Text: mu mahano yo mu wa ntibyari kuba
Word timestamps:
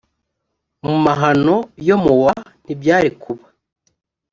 mu 0.85 0.95
mahano 1.05 1.55
yo 1.87 1.97
mu 2.03 2.13
wa 2.23 2.33
ntibyari 2.63 3.09
kuba 3.21 3.45